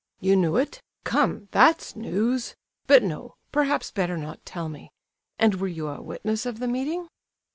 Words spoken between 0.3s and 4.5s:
knew it? Come, that's news! But no—perhaps better not